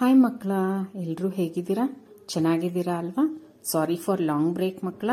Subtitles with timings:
[0.00, 0.50] Hi ಮಕ್ಕಳ.
[0.94, 1.96] ಎಲ್ಲರೂ ಹೇಗಿದ್ದೀರಾ?
[2.28, 3.40] ಚೆನ್ನಾಗಿದ್ದೀರಾ ಅಲ್ವಾ?
[3.64, 5.10] ಸಾರಿ ಫಾರ್ ಲಾಂಗ್ ಬ್ರೇಕ್ ಮಕ್ಕಳ.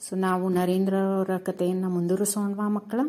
[0.00, 3.00] ಸೊ ನಾವು ನರೇಂದ್ರ ಅವರ ಕಥೆಯನ್ನು ಮುಂದುವರಿಸೋಣವಾ, ಮಕ್ಕಳ?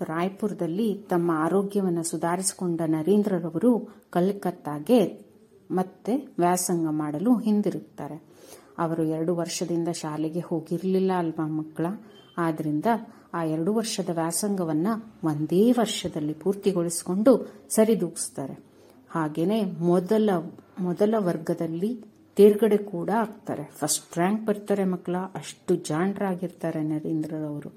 [0.00, 5.26] ರಾಯ್ಪುರದಲ್ಲಿ ತಮ್ಮ ಆರೋಗ್ಯವನ್ನು ಸುಧಾರಿಸಿಕೊಂಡ ನರೇಂದ್ರರವರು ಕಲ್ಕತ್ತಾಗೆ
[5.70, 8.22] ಮತ್ತೆ ವ್ಯಾಸಂಗ ಮಾಡಲು ಹಿಂದಿರುತ್ತಾರೆ
[8.78, 11.86] ಅವರು ಎರಡು ವರ್ಷದಿಂದ ಶಾಲೆಗೆ ಹೋಗಿರಲಿಲ್ಲ ಅಲ್ವಾ, ಮಕ್ಕಳ?
[12.38, 12.84] ಆದ್ದರಿಂದ
[13.34, 18.69] ಆ ಎರಡು ವರ್ಷದ ವ್ಯಾಸಂಗವನ್ನು ಒಂದೇ ವರ್ಷದಲ್ಲಿ ಪೂರ್ತಿಗೊಳಿಸಿಕೊಂಡು ಸರಿದೂಗಿಸ್ತಾರೆ.
[19.10, 20.30] ಹಾಗೇನೆ ಮೊದಲ
[20.80, 22.00] ಮೊದಲ ವರ್ಗದಲ್ಲಿ
[22.36, 23.64] ತೇರ್ಗಡೆ ಕೂಡ ಆಗ್ತಾರೆ.
[23.64, 27.68] ಫಸ್ಟ್ ರ್ಯಾಂಕ್ ಬರ್ತಾರೆ ಮಕ್ಕಳ, ಅಷ್ಟು ಜಾಣರಾಗಿರ್ತಾರೆ ನರೇಂದ್ರರವರು.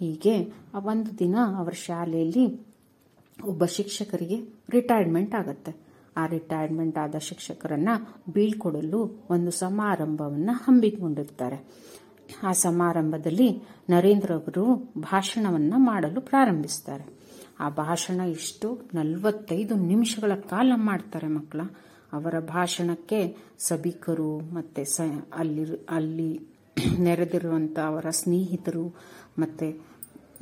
[0.00, 2.60] ಹೀಗೆ ಒಂದು ದಿನ ಅವರ ಶಾಲೆಯಲ್ಲಿ
[3.44, 4.36] ಒಬ್ಬ ಶಿಕ್ಷಕರಿಗೆ
[4.70, 5.74] ರಿಟೈರ್ಮೆಂಟ್ ಆಗುತ್ತೆ.
[6.16, 7.88] ಆ ರಿಟೈರ್ಮೆಂಟ್ ಆದ ಶಿಕ್ಷಕರನ್ನ
[8.32, 11.64] ಬೀಳ್ಕೊಡಲು ಒಂದು ಸಮಾರಂಭವನ್ನ ಹಮ್ಮಿಕೊಂಡಿರ್ತಾರೆ.
[12.42, 17.04] ಆ ಸಮಾರಂಭದಲ್ಲಿ ನರೇಂದ್ರ ಅವರು ಭಾಷಣವನ್ನ ಮಾಡಲು ಪ್ರಾರಂಭಿಸ್ತಾರೆ.
[17.62, 21.60] ಆ ಭಾಷಣ ಇಷ್ಟು ನಲವತ್ತೈದು ನಿಮಿಷಗಳ ಕಾಲ ಮಾಡ್ತಾರೆ ಮಕ್ಕಳ.
[22.12, 23.20] ಅವರ ಭಾಷಣಕ್ಕೆ
[23.58, 25.00] ಸಭಿಕರು ಮತ್ತೆ ಸ
[25.34, 26.30] ಅಲ್ಲಿ ಅಲ್ಲಿ
[26.98, 28.84] ನೆರೆದಿರುವಂಥ ಅವರ ಸ್ನೇಹಿತರು
[29.38, 29.68] ಮತ್ತೆ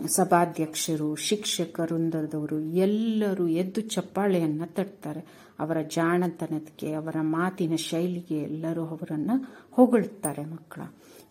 [0.06, 5.20] ಸಭಾಧ್ಯಕ್ಷರು ಶಿಕ್ಷಕರುಂದರದವರು ಎಲ್ಲರೂ ಎದ್ದು ಚಪ್ಪಾಳೆಯನ್ನ ತಟ್ತಾರೆ.
[5.60, 10.82] ಅವರ ಜಾಣತನಕ್ಕೆ, ಅವರ ಮಾತಿನ ಶೈಲಿಗೆ ಎಲ್ಲರೂ ಅವರನ್ನು ಹೊಗಳುತ್ತಾರೆ ಮಕ್ಕಳ.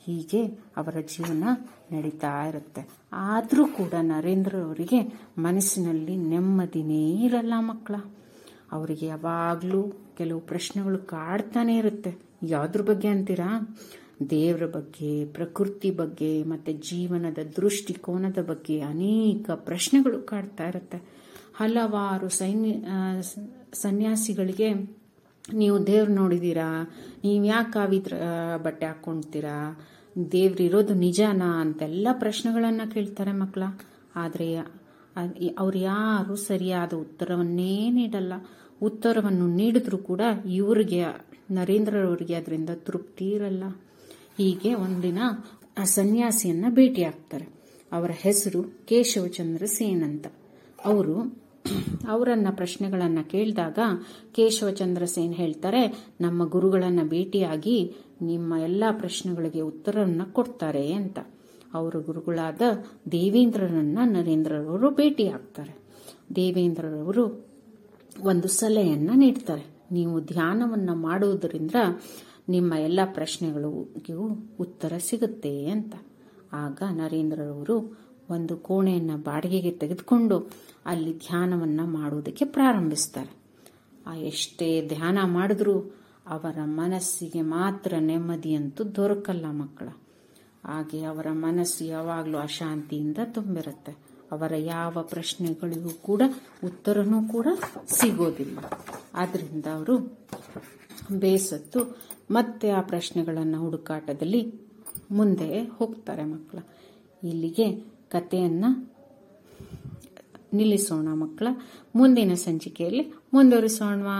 [0.06, 0.46] ಹೀಗೆ
[0.78, 1.44] ಅವರ ಜೀವನ
[1.92, 2.88] ನಡೀತಾ ಇರುತ್ತೆ.
[3.14, 7.96] ಆದರೂ ಕೂಡ ನರೇಂದ್ರ ಅವರಿಗೆ ಮನಸ್ಸಿನಲ್ಲಿ ನೆಮ್ಮದಿನೇ ಇರಲ್ಲ ಮಕ್ಕಳ.
[8.72, 12.18] ಅವರಿಗೆ ಯಾವಾಗಲೂ ಕೆಲವು ಪ್ರಶ್ನೆಗಳು ಕಾಡ್ತಾನೆ ಇರುತ್ತೆ.
[12.44, 13.78] ಯಾವುದ್ರ ಬಗ್ಗೆ ಅಂತೀರಾ?
[14.20, 21.00] ದೇವರ ಬಗ್ಗೆ, ಪ್ರಕೃತಿ ಬಗ್ಗೆ, ಮತ್ತೆ ಜೀವನದ ದೃಷ್ಟಿಕೋನದ ಬಗ್ಗೆ ಅನೇಕ ಪ್ರಶ್ನೆಗಳು ಕಾಡ್ತಾ ಇರುತ್ತೆ.
[21.60, 22.72] ಹಲವಾರು ಸೈನ್ಯ
[23.74, 24.70] ಸನ್ಯಾಸಿಗಳಿಗೆ
[25.54, 26.68] ನೀವು ದೇವ್ರು ನೋಡಿದೀರಾ,
[27.24, 28.14] ನೀವು ಯಾಕೆ ಕಾವಿದ್ರ
[28.64, 29.56] ಬಟ್ಟೆ ಹಾಕ್ಕೊಳ್ತೀರಾ
[30.32, 33.64] ದೇವ್ರಿರೋದು ನಿಜನಾ ಅಂತೆಲ್ಲ ಪ್ರಶ್ನೆಗಳನ್ನು ಕೇಳ್ತಾರೆ ಮಕ್ಕಳ
[34.16, 34.48] ಆದರೆ
[35.58, 38.34] ಅವ್ರು ಯಾರು ಸರಿಯಾದ ಉತ್ತರವನ್ನೇ ನೀಡಲ್ಲ.
[38.82, 41.00] ಉತ್ತರವನ್ನು ನೀಡಿದ್ರೂ ಕೂಡ ಇವರಿಗೆ,
[41.52, 43.64] ನರೇಂದ್ರರವರಿಗೆ ಅದರಿಂದ ತೃಪ್ತಿ ಇರಲ್ಲ.
[44.40, 45.20] ಹೀಗೆ ಒಂದಿನ
[45.78, 47.46] ಆ ಸನ್ಯಾಸಿಯನ್ನ ಭೇಟಿ ಆಗ್ತಾರೆ
[47.92, 50.28] ಅವರ ಹೆಸರು ಕೇಶವಚಂದ್ರ ಸೇನ್ ಅಂತ.
[50.86, 51.16] ಅವರು
[52.08, 53.80] ಅವರನ್ನ ಪ್ರಶ್ನೆಗಳನ್ನ ಕೇಳಿದಾಗ
[54.32, 55.82] ಕೇಶವಚಂದ್ರ ಸೇನ್ ಹೇಳ್ತಾರೆ,
[56.22, 61.20] ನಮ್ಮ ಗುರುಗಳನ್ನ ಭೇಟಿಯಾಗಿ ನಿಮ್ಮ ಎಲ್ಲ ಪ್ರಶ್ನೆಗಳಿಗೆ ಉತ್ತರವನ್ನು ಕೊಡ್ತಾರೆ ಅಂತ.
[61.74, 62.62] ಅವರ ಗುರುಗಳಾದ
[63.12, 65.74] ದೇವೇಂದ್ರರನ್ನ ನರೇಂದ್ರರವರು ಭೇಟಿ ಆಗ್ತಾರೆ
[66.36, 67.26] ದೇವೇಂದ್ರರವರು
[68.22, 69.66] ಒಂದು ಸಲಹೆಯನ್ನ ನೀಡ್ತಾರೆ.
[69.92, 71.76] ನೀವು ಧ್ಯಾನವನ್ನ ಮಾಡುವುದರಿಂದ
[72.50, 75.96] ನಿಮ್ಮ ಎಲ್ಲ ಪ್ರಶ್ನೆಗಳಿಗೂ ಉತ್ತರ ಸಿಗುತ್ತೆ ಅಂತ.
[76.54, 78.00] ಆಗ ನರೇಂದ್ರರವರು
[78.30, 80.50] ಒಂದು ಕೋಣೆಯನ್ನು ಬಾಡಿಗೆಗೆ ತೆಗೆದುಕೊಂಡು
[80.86, 83.40] ಅಲ್ಲಿ ಧ್ಯಾನವನ್ನು ಮಾಡುವುದಕ್ಕೆ ಪ್ರಾರಂಭಿಸ್ತಾರೆ.
[84.08, 85.80] ಆ ಎಷ್ಟೇ ಧ್ಯಾನ ಮಾಡಿದ್ರೂ
[86.28, 89.88] ಅವರ ಮನಸ್ಸಿಗೆ ಮಾತ್ರ ನೆಮ್ಮದಿಯಂತೂ ದೊರಕಲ್ಲ ಮಕ್ಕಳ.
[90.66, 93.92] ಹಾಗೆ ಅವರ ಮನಸ್ಸು ಯಾವಾಗಲೂ ಅಶಾಂತಿಯಿಂದ ತುಂಬಿರುತ್ತೆ.
[94.32, 96.22] ಅವರ ಯಾವ ಪ್ರಶ್ನೆಗಳಿಗೂ ಕೂಡ
[96.64, 97.48] ಉತ್ತರನೂ ಕೂಡ
[97.88, 98.60] ಸಿಗೋದಿಲ್ಲ.
[99.14, 100.20] ಆದ್ದರಿಂದ ಅವರು
[101.12, 101.98] ಬೇಸತ್ತು
[102.32, 104.54] ಮತ್ತೆ ಆ ಪ್ರಶ್ನೆಗಳನ್ನು ಹುಡುಕಾಟದಲ್ಲಿ
[105.12, 106.58] ಮುಂದೆ ಹೋಗ್ತಾರೆ ಮಕ್ಕಳ.
[107.24, 107.72] ಇಲ್ಲಿಗೆ
[108.10, 108.94] ಕಥೆಯನ್ನು
[110.54, 111.48] ನಿಲ್ಲಿಸೋಣ ಮಕ್ಕಳ.
[111.96, 114.18] ಮುಂದಿನ ಸಂಚಿಕೆಯಲ್ಲಿ ಮುಂದುವರಿಸೋಣವಾ